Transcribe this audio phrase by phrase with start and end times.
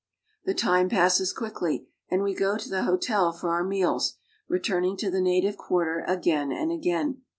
[0.45, 4.15] The time passes quickly, and we go to the hotel for our meals,
[4.47, 7.21] returning to the native quarter again and again.